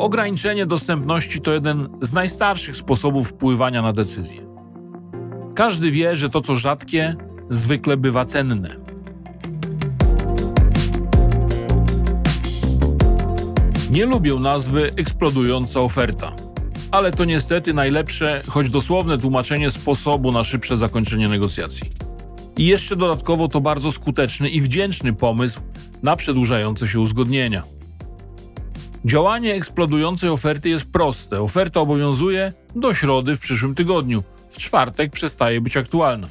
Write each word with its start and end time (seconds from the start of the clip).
Ograniczenie 0.00 0.66
dostępności 0.66 1.40
to 1.40 1.52
jeden 1.52 1.88
z 2.00 2.12
najstarszych 2.12 2.76
sposobów 2.76 3.28
wpływania 3.28 3.82
na 3.82 3.92
decyzje. 3.92 4.42
Każdy 5.54 5.90
wie, 5.90 6.16
że 6.16 6.28
to 6.28 6.40
co 6.40 6.56
rzadkie 6.56 7.16
zwykle 7.50 7.96
bywa 7.96 8.24
cenne. 8.24 8.76
Nie 13.90 14.06
lubię 14.06 14.34
nazwy 14.34 14.90
eksplodująca 14.96 15.80
oferta, 15.80 16.32
ale 16.90 17.12
to 17.12 17.24
niestety 17.24 17.74
najlepsze, 17.74 18.42
choć 18.48 18.70
dosłowne 18.70 19.18
tłumaczenie 19.18 19.70
sposobu 19.70 20.32
na 20.32 20.44
szybsze 20.44 20.76
zakończenie 20.76 21.28
negocjacji. 21.28 21.90
I 22.58 22.66
jeszcze 22.66 22.96
dodatkowo 22.96 23.48
to 23.48 23.60
bardzo 23.60 23.92
skuteczny 23.92 24.48
i 24.48 24.60
wdzięczny 24.60 25.12
pomysł 25.12 25.60
na 26.02 26.16
przedłużające 26.16 26.88
się 26.88 27.00
uzgodnienia. 27.00 27.79
Działanie 29.04 29.54
eksplodującej 29.54 30.30
oferty 30.30 30.68
jest 30.68 30.92
proste. 30.92 31.42
Oferta 31.42 31.80
obowiązuje 31.80 32.52
do 32.76 32.94
środy 32.94 33.36
w 33.36 33.40
przyszłym 33.40 33.74
tygodniu. 33.74 34.24
W 34.50 34.58
czwartek 34.58 35.12
przestaje 35.12 35.60
być 35.60 35.76
aktualna. 35.76 36.28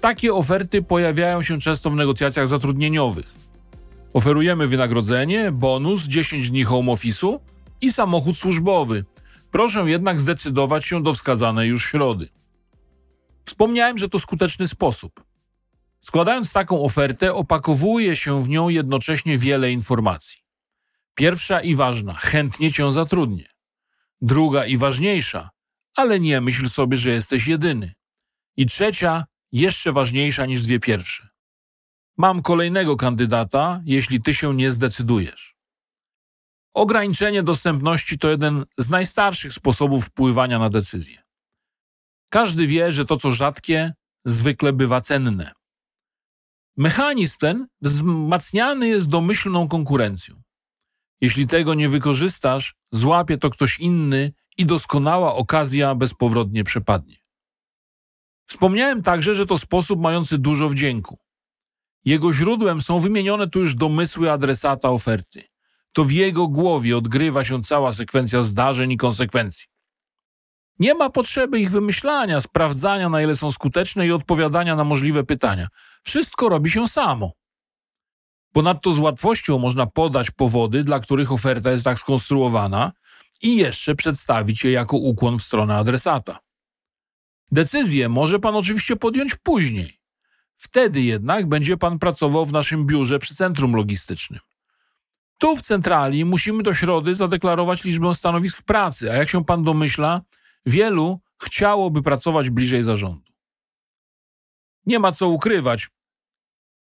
Takie 0.00 0.34
oferty 0.34 0.82
pojawiają 0.82 1.42
się 1.42 1.58
często 1.58 1.90
w 1.90 1.96
negocjacjach 1.96 2.48
zatrudnieniowych. 2.48 3.34
Oferujemy 4.12 4.66
wynagrodzenie, 4.66 5.52
bonus, 5.52 6.02
10 6.02 6.50
dni 6.50 6.64
home 6.64 6.92
office'u 6.92 7.38
i 7.80 7.92
samochód 7.92 8.36
służbowy. 8.36 9.04
Proszę 9.50 9.80
jednak 9.80 10.20
zdecydować 10.20 10.84
się 10.84 11.02
do 11.02 11.12
wskazanej 11.12 11.68
już 11.68 11.84
środy. 11.84 12.28
Wspomniałem, 13.44 13.98
że 13.98 14.08
to 14.08 14.18
skuteczny 14.18 14.66
sposób. 14.66 15.24
Składając 16.00 16.52
taką 16.52 16.82
ofertę, 16.82 17.34
opakowuje 17.34 18.16
się 18.16 18.42
w 18.44 18.48
nią 18.48 18.68
jednocześnie 18.68 19.38
wiele 19.38 19.72
informacji. 19.72 20.49
Pierwsza 21.14 21.60
i 21.60 21.74
ważna, 21.74 22.12
chętnie 22.12 22.72
cię 22.72 22.92
zatrudnię. 22.92 23.48
Druga 24.20 24.66
i 24.66 24.76
ważniejsza, 24.76 25.50
ale 25.96 26.20
nie 26.20 26.40
myśl 26.40 26.68
sobie, 26.68 26.96
że 26.96 27.10
jesteś 27.10 27.46
jedyny. 27.46 27.92
I 28.56 28.66
trzecia, 28.66 29.24
jeszcze 29.52 29.92
ważniejsza 29.92 30.46
niż 30.46 30.62
dwie 30.62 30.80
pierwsze. 30.80 31.28
Mam 32.16 32.42
kolejnego 32.42 32.96
kandydata, 32.96 33.82
jeśli 33.84 34.22
ty 34.22 34.34
się 34.34 34.54
nie 34.54 34.72
zdecydujesz. 34.72 35.56
Ograniczenie 36.74 37.42
dostępności 37.42 38.18
to 38.18 38.28
jeden 38.28 38.64
z 38.78 38.90
najstarszych 38.90 39.52
sposobów 39.52 40.06
wpływania 40.06 40.58
na 40.58 40.68
decyzje. 40.68 41.22
Każdy 42.28 42.66
wie, 42.66 42.92
że 42.92 43.04
to 43.04 43.16
co 43.16 43.32
rzadkie 43.32 43.94
zwykle 44.24 44.72
bywa 44.72 45.00
cenne. 45.00 45.52
Mechanizm 46.76 47.38
ten 47.38 47.66
wzmacniany 47.82 48.88
jest 48.88 49.08
domyślną 49.08 49.68
konkurencją. 49.68 50.42
Jeśli 51.20 51.48
tego 51.48 51.74
nie 51.74 51.88
wykorzystasz, 51.88 52.74
złapie 52.92 53.38
to 53.38 53.50
ktoś 53.50 53.80
inny 53.80 54.32
i 54.56 54.66
doskonała 54.66 55.34
okazja 55.34 55.94
bezpowrotnie 55.94 56.64
przepadnie. 56.64 57.16
Wspomniałem 58.46 59.02
także, 59.02 59.34
że 59.34 59.46
to 59.46 59.58
sposób 59.58 60.00
mający 60.00 60.38
dużo 60.38 60.68
wdzięku. 60.68 61.18
Jego 62.04 62.32
źródłem 62.32 62.80
są 62.80 62.98
wymienione 62.98 63.48
tu 63.48 63.58
już 63.60 63.74
domysły 63.74 64.30
adresata 64.30 64.90
oferty. 64.90 65.42
To 65.92 66.04
w 66.04 66.12
jego 66.12 66.48
głowie 66.48 66.96
odgrywa 66.96 67.44
się 67.44 67.62
cała 67.62 67.92
sekwencja 67.92 68.42
zdarzeń 68.42 68.92
i 68.92 68.96
konsekwencji. 68.96 69.66
Nie 70.78 70.94
ma 70.94 71.10
potrzeby 71.10 71.60
ich 71.60 71.70
wymyślania, 71.70 72.40
sprawdzania, 72.40 73.08
na 73.08 73.22
ile 73.22 73.36
są 73.36 73.50
skuteczne 73.50 74.06
i 74.06 74.12
odpowiadania 74.12 74.76
na 74.76 74.84
możliwe 74.84 75.24
pytania. 75.24 75.68
Wszystko 76.02 76.48
robi 76.48 76.70
się 76.70 76.88
samo. 76.88 77.32
Ponadto 78.52 78.92
z 78.92 78.98
łatwością 78.98 79.58
można 79.58 79.86
podać 79.86 80.30
powody, 80.30 80.84
dla 80.84 81.00
których 81.00 81.32
oferta 81.32 81.70
jest 81.70 81.84
tak 81.84 81.98
skonstruowana 81.98 82.92
i 83.42 83.56
jeszcze 83.56 83.94
przedstawić 83.94 84.64
je 84.64 84.70
jako 84.70 84.96
ukłon 84.96 85.38
w 85.38 85.42
stronę 85.42 85.76
adresata. 85.76 86.38
Decyzję 87.52 88.08
może 88.08 88.38
pan 88.38 88.56
oczywiście 88.56 88.96
podjąć 88.96 89.34
później. 89.34 90.00
Wtedy 90.56 91.00
jednak 91.02 91.48
będzie 91.48 91.76
pan 91.76 91.98
pracował 91.98 92.46
w 92.46 92.52
naszym 92.52 92.86
biurze 92.86 93.18
przy 93.18 93.34
centrum 93.34 93.76
logistycznym. 93.76 94.40
Tu 95.38 95.56
w 95.56 95.62
centrali 95.62 96.24
musimy 96.24 96.62
do 96.62 96.74
środy 96.74 97.14
zadeklarować 97.14 97.84
liczbę 97.84 98.14
stanowisk 98.14 98.62
pracy, 98.62 99.12
a 99.12 99.14
jak 99.14 99.28
się 99.28 99.44
pan 99.44 99.64
domyśla, 99.64 100.20
wielu 100.66 101.20
chciałoby 101.42 102.02
pracować 102.02 102.50
bliżej 102.50 102.82
zarządu. 102.82 103.32
Nie 104.86 104.98
ma 104.98 105.12
co 105.12 105.28
ukrywać, 105.28 105.88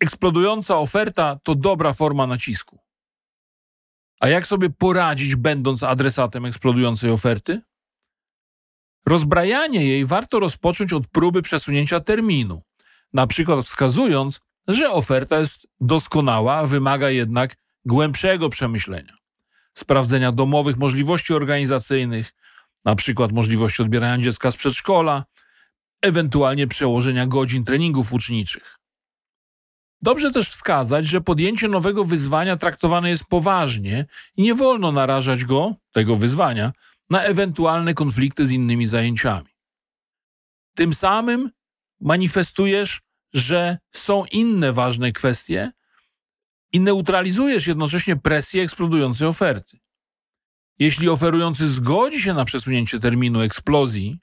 eksplodująca 0.00 0.78
oferta 0.78 1.38
to 1.42 1.54
dobra 1.54 1.92
forma 1.92 2.26
nacisku. 2.26 2.78
A 4.20 4.28
jak 4.28 4.46
sobie 4.46 4.70
poradzić, 4.70 5.36
będąc 5.36 5.82
adresatem 5.82 6.44
eksplodującej 6.44 7.10
oferty? 7.10 7.60
Rozbrajanie 9.06 9.86
jej 9.86 10.04
warto 10.04 10.40
rozpocząć 10.40 10.92
od 10.92 11.06
próby 11.06 11.42
przesunięcia 11.42 12.00
terminu, 12.00 12.62
na 13.12 13.26
przykład 13.26 13.64
wskazując, 13.64 14.40
że 14.68 14.90
oferta 14.90 15.38
jest 15.38 15.66
doskonała, 15.80 16.66
wymaga 16.66 17.10
jednak 17.10 17.56
głębszego 17.84 18.48
przemyślenia, 18.48 19.16
sprawdzenia 19.74 20.32
domowych 20.32 20.76
możliwości 20.76 21.34
organizacyjnych, 21.34 22.34
na 22.84 22.94
przykład 22.94 23.32
możliwości 23.32 23.82
odbierania 23.82 24.22
dziecka 24.22 24.50
z 24.50 24.56
przedszkola, 24.56 25.24
ewentualnie 26.02 26.66
przełożenia 26.66 27.26
godzin 27.26 27.64
treningów 27.64 28.12
uczniczych. 28.12 28.77
Dobrze 30.02 30.30
też 30.30 30.50
wskazać, 30.50 31.06
że 31.06 31.20
podjęcie 31.20 31.68
nowego 31.68 32.04
wyzwania 32.04 32.56
traktowane 32.56 33.10
jest 33.10 33.24
poważnie 33.24 34.06
i 34.36 34.42
nie 34.42 34.54
wolno 34.54 34.92
narażać 34.92 35.44
go, 35.44 35.74
tego 35.92 36.16
wyzwania, 36.16 36.72
na 37.10 37.22
ewentualne 37.22 37.94
konflikty 37.94 38.46
z 38.46 38.52
innymi 38.52 38.86
zajęciami. 38.86 39.48
Tym 40.74 40.92
samym 40.92 41.50
manifestujesz, 42.00 43.00
że 43.34 43.78
są 43.92 44.24
inne 44.24 44.72
ważne 44.72 45.12
kwestie 45.12 45.72
i 46.72 46.80
neutralizujesz 46.80 47.66
jednocześnie 47.66 48.16
presję 48.16 48.62
eksplodującej 48.62 49.28
oferty. 49.28 49.78
Jeśli 50.78 51.08
oferujący 51.08 51.68
zgodzi 51.68 52.22
się 52.22 52.34
na 52.34 52.44
przesunięcie 52.44 53.00
terminu 53.00 53.40
eksplozji, 53.40 54.18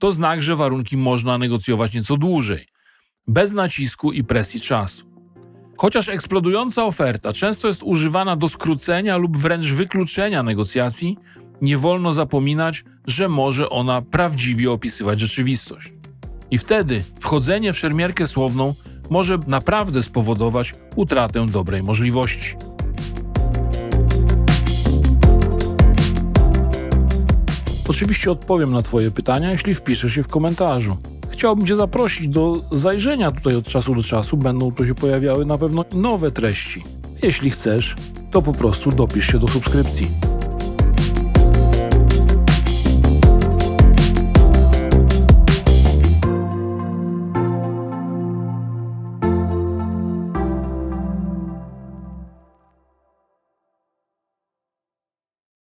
to 0.00 0.12
znak, 0.12 0.42
że 0.42 0.56
warunki 0.56 0.96
można 0.96 1.38
negocjować 1.38 1.94
nieco 1.94 2.16
dłużej, 2.16 2.66
bez 3.26 3.52
nacisku 3.52 4.12
i 4.12 4.24
presji 4.24 4.60
czasu. 4.60 5.09
Chociaż 5.80 6.08
eksplodująca 6.08 6.84
oferta 6.84 7.32
często 7.32 7.68
jest 7.68 7.82
używana 7.82 8.36
do 8.36 8.48
skrócenia 8.48 9.16
lub 9.16 9.38
wręcz 9.38 9.66
wykluczenia 9.66 10.42
negocjacji, 10.42 11.18
nie 11.62 11.78
wolno 11.78 12.12
zapominać, 12.12 12.84
że 13.06 13.28
może 13.28 13.70
ona 13.70 14.02
prawdziwie 14.02 14.70
opisywać 14.72 15.20
rzeczywistość. 15.20 15.92
I 16.50 16.58
wtedy 16.58 17.04
wchodzenie 17.20 17.72
w 17.72 17.78
szermierkę 17.78 18.26
słowną 18.26 18.74
może 19.10 19.38
naprawdę 19.46 20.02
spowodować 20.02 20.74
utratę 20.96 21.46
dobrej 21.46 21.82
możliwości. 21.82 22.54
Oczywiście 27.88 28.30
odpowiem 28.30 28.72
na 28.72 28.82
Twoje 28.82 29.10
pytania, 29.10 29.50
jeśli 29.50 29.74
wpiszesz 29.74 30.16
je 30.16 30.22
w 30.22 30.28
komentarzu 30.28 30.96
chciałbym 31.40 31.66
Cię 31.66 31.76
zaprosić 31.76 32.28
do 32.28 32.60
zajrzenia 32.72 33.30
tutaj 33.30 33.56
od 33.56 33.66
czasu 33.66 33.94
do 33.94 34.02
czasu. 34.02 34.36
Będą 34.36 34.72
tu 34.72 34.86
się 34.86 34.94
pojawiały 34.94 35.46
na 35.46 35.58
pewno 35.58 35.84
nowe 35.92 36.30
treści. 36.30 36.84
Jeśli 37.22 37.50
chcesz, 37.50 37.96
to 38.30 38.42
po 38.42 38.52
prostu 38.52 38.92
dopisz 38.92 39.32
się 39.32 39.38
do 39.38 39.48
subskrypcji. 39.48 40.29